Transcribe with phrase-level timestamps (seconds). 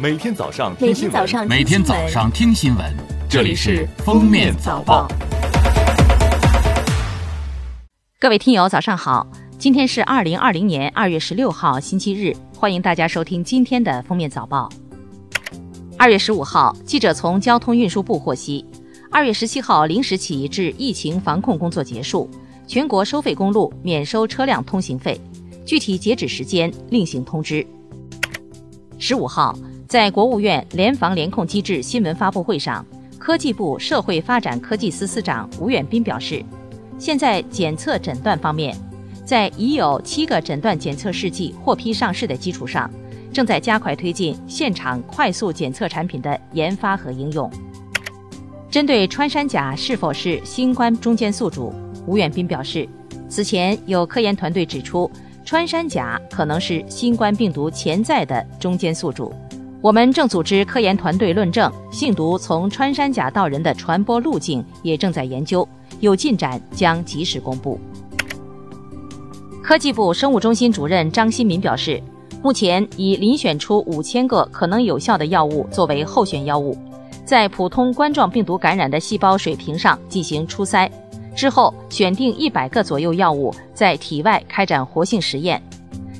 [0.00, 2.96] 每天早上听新闻，每天早上听新闻，
[3.28, 5.06] 这里是《封面早报》。
[8.18, 9.26] 各位听友，早上好！
[9.58, 14.70] 今天是二零二零年二月十六号，星期日，欢迎大家收听今天的《封面早报》。
[15.98, 18.64] 二月十五号，记者从交通运输部获悉，
[19.10, 22.26] 二月十七号零时起至疫情防控工作结束，
[22.66, 25.20] 全国收费公路免收车辆通行费，
[25.66, 27.66] 具体截止时间另行通知。
[28.98, 29.54] 十五号，
[29.90, 32.86] 在国务院联防联控机制新闻发布会上，
[33.18, 36.44] 科技部社会发展科技司司长吴远斌表示，
[36.96, 38.72] 现在检测诊断方面，
[39.24, 42.88] 在已有七个诊断检测试剂获批上市的基础上，
[43.32, 47.50] 正在加快推进现场快速检测产品的研发和应用。
[48.70, 51.74] 针对穿山甲是否是新冠中间宿主，
[52.06, 52.88] 吴远斌表示，
[53.28, 55.10] 此前有科研团队指出。
[55.42, 59.34] 穿山甲可能是新冠病毒潜在的中间宿主，
[59.82, 65.66] 我们正组织科研团队论证性毒从穿山甲到人的传播路径，也正在研究，
[66.00, 67.80] 有进展将及时公布。
[69.62, 72.02] 科技部生物中心主任张新民表示，
[72.42, 76.76] 目前已遴选出五千个可能有效的药物作为候选药物，
[77.24, 80.90] 在普通冠状病毒感染的细胞水平上进行初筛。
[81.34, 85.62] 之后选定一百个左右药物在体外开展活性实验，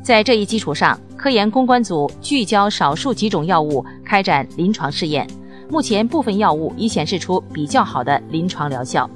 [0.00, 5.26] 在这一基础上，科研攻关组聚焦少数几种药物开展临床试验。
[5.68, 9.10] 目前部分药物已显示出比较好的临床疗效。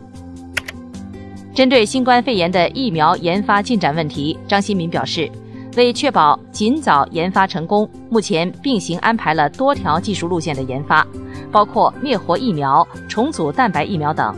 [1.55, 5.30] 针对新冠肺炎的疫苗研发进展问题，张新民表示，
[5.77, 11.06] 为确保尽早研发成功，目前并行安排了多条技术路线的研发，
[11.53, 14.34] 包括灭活疫苗、重组蛋白疫苗等。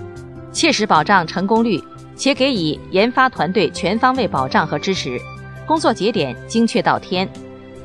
[0.53, 1.83] 切实保障成功率，
[2.15, 5.19] 且给予研发团队全方位保障和支持，
[5.67, 7.29] 工作节点精确到天。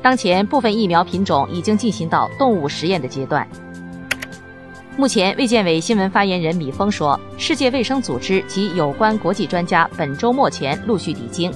[0.02, 3.46] 当前部分疫苗品种已经进行到动物实验的阶段。
[4.96, 11.52] 目前，卫健委新闻发言人米峰说，世界卫生组织及有关国际专家本周末前陆续抵京。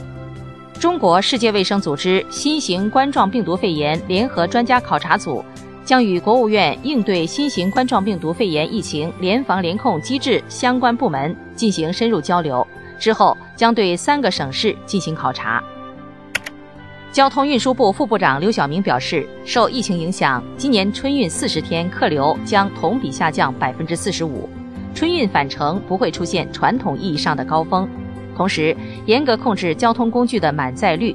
[0.78, 5.44] 中国世界卫生组织新型冠状病毒肺炎联合专家考察组。
[5.84, 12.66] 将与国务院应对新型冠状病毒肺炎疫情联防联控机制相关部门进行深入交流，
[12.98, 15.62] 之后将对三个省市进行考察。
[17.14, 24.48] 交通运输部副部长刘晓明表示，受疫情影响，今年春运四十天客流将同比下降百分之四十五，
[24.96, 27.88] 春运返程不会出现传统意义上的高峰，
[28.36, 28.76] 同时
[29.06, 31.14] 严格控制交通工具的满载率。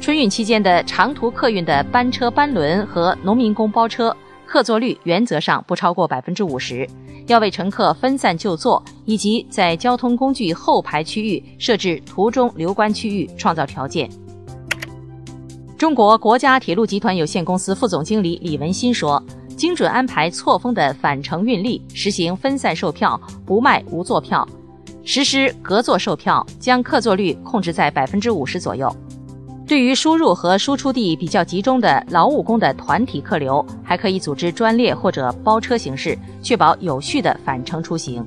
[0.00, 4.14] 春运期间的长途客运的班车班轮和农民工包车
[4.44, 6.84] 客座率原则上不超过百分之五十，
[7.28, 14.10] 要为乘客分散就坐以及在交通工具后排区域设置途中留观区域创造条件。
[15.80, 19.22] 中国国家铁路集团有限公司副总经理李文新说
[19.56, 24.46] ：“精准安排错峰的返程运力，实行分散售票，不卖无座票，
[25.04, 28.94] 实施隔座售票，将客座率控制在百分之五十左右。”
[29.66, 38.22] 对于输入和输出地比较集中的劳务工的团体客流，还可以组织专列或者包车形式，确保有序的返程出行。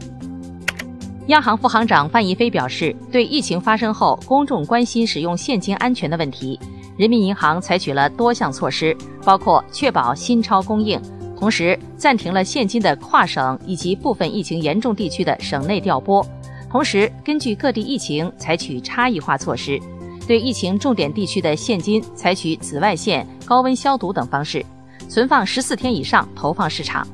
[1.28, 6.60] 央行副行长范一飞表示，对疫情发生后公众关心使用现金安全的问题，
[6.98, 11.02] 人民银行采取了多项措施，包括确保新钞供应，
[11.40, 16.26] 同时暂停了现金的跨省以及部分疫情严重地区的省内调拨，
[16.70, 19.80] 同时根据各地疫情采取差异化措施。
[20.28, 24.66] 对疫情重点地区的现金采取紫外线、高温消毒等方式，
[25.08, 27.06] 存放十四天以上投放市场；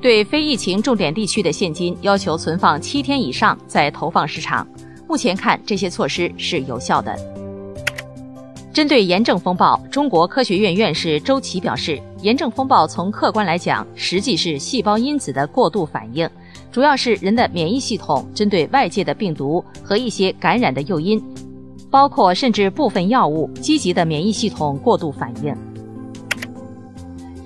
[0.00, 4.66] 对非疫情重点地区的现金要求存放七天以上再投放市场。
[5.08, 7.16] 目前看，这些措施是有效的。
[8.72, 16.28] 针对炎症风暴，中国科学院院士周琦表示，炎症风暴从客观来讲，实际是细胞因子的过度反应，
[16.70, 21.20] 主要是人的免疫系统针对外界的病毒和一些感染的诱因。
[21.90, 25.56] 包括甚至部分药物积极的免疫系统过度反应。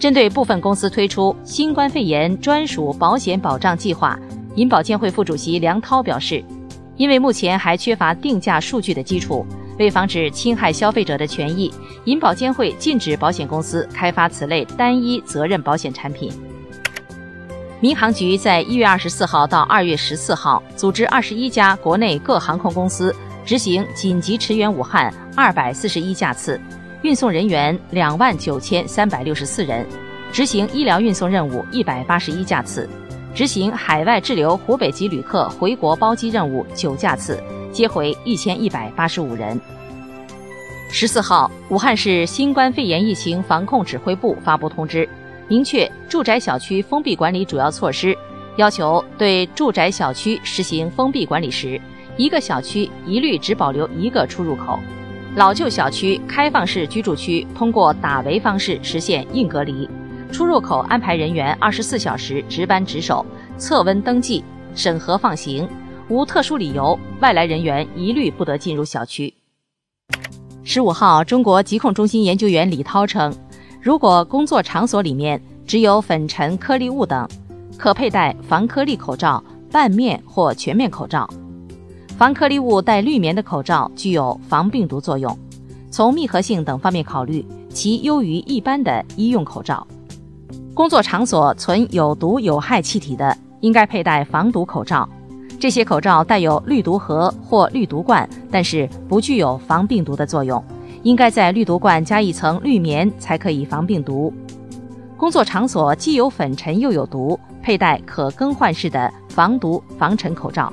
[0.02, 4.18] 针对部分公司推出新冠肺炎专属保险保障计划，
[4.56, 6.42] 银保监会副主席梁涛表示，
[6.96, 9.46] 因为目前还缺乏定价数据的基础，
[9.78, 11.72] 为防止侵害消费者的权益，
[12.06, 16.32] 银保监会禁止保险公司开发此类单一责任保险产品。
[17.78, 23.14] 民航局在一月二十四号到二月十四号，组织二十一家国内各航空公司。
[23.44, 26.60] 执行紧急驰援武汉二百四十一架次，
[27.02, 29.84] 运送人员两万九千三百六十四人，
[30.30, 32.88] 执行医疗运送任务一百八十一架次，
[33.34, 39.60] 执行海外滞留湖北籍旅客回国包机任务九架次，接回一千一百八十五人。
[40.92, 45.08] 十四号，武汉市新冠肺炎疫情防控指挥部发布通知，
[45.48, 48.16] 明确住宅小区封闭管理主要措施，
[48.58, 51.80] 要求对住宅小区实行封闭管理时，
[52.16, 54.78] 一个小区一律只保留一个出入口。
[55.34, 59.88] 老旧小区、开放式居住区通过打围方式实现硬隔离，
[60.30, 63.24] 出入口安排人员二十四小时值班值守，
[63.56, 64.44] 测温登记、
[64.74, 65.66] 审核放行，
[66.10, 69.32] 无特殊理由，外来人员一律不得进入小区。
[70.62, 73.34] 十五号，中国疾控中心研究员李涛称，
[73.80, 77.26] 如果工作场所里面只有粉尘、颗粒物等，
[77.78, 81.26] 可佩戴防颗粒口罩、半面或全面口罩。
[82.22, 85.36] 防颗粒物带滤棉的口罩具有防病毒作用，
[85.90, 89.84] 从密合性等方面考虑，其优于一般的医用口罩。
[90.72, 95.08] 工作场所存有毒有害气体的，应该佩戴防毒口罩。
[95.58, 100.64] 这些口罩带有滤毒盒或滤毒罐，但是不具有防病毒的作用，
[101.02, 104.32] 应该在滤毒罐加一层滤棉才可以防病毒。
[105.16, 110.72] 工作场所既有粉尘又有毒，佩戴可更换式的防毒防尘口罩。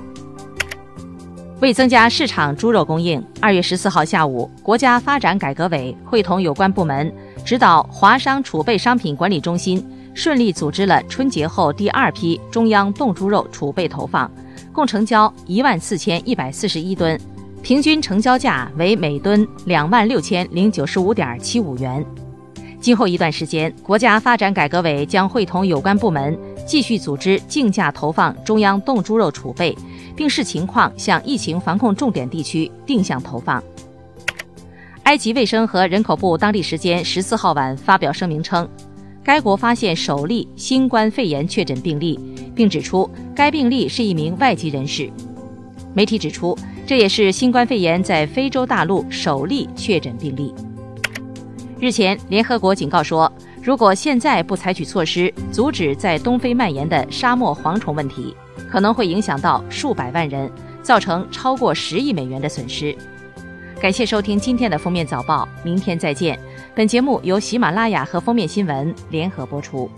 [1.61, 7.13] 为增加市场猪肉供应，二月十四号下午，国家发展改革委会同有关部门，
[7.43, 14.31] 指导华商储备商品管理中心顺利组织了春节后第二批中央冻猪肉储备投放，
[14.71, 17.19] 共成交一万四千一百四十一吨，
[17.61, 22.05] 平均成交价为每吨两万六千零九十五点七五元。
[22.79, 29.77] 今后一段时间，国家发展改革委将会同有关部门继续组织竞价投放中央冻猪肉储备。
[30.15, 33.63] 并视情况向疫情防控重点地区定向投放。
[35.03, 38.69] 埃及卫生和人口部当地时间十四号晚发表声明称，
[39.23, 42.19] 该国发现首例新冠肺炎确诊病例，
[42.55, 45.09] 并指出该病例是一名外籍人士。
[45.95, 46.55] 媒体指出，
[46.85, 50.53] 这也是新冠肺炎在非洲大陆首例确诊病例。
[51.79, 58.35] 日前，联合国警告说，如果现在不采取措施阻止在东非蔓延的沙漠蝗虫问题，
[58.69, 60.49] 可能会影响到数百万人，
[60.81, 62.95] 造成超过十亿美元的损失。
[63.79, 66.39] 感谢收听今天的封面早报，明天再见。
[66.75, 69.89] 本节目由喜马拉雅和封面新闻联合播出。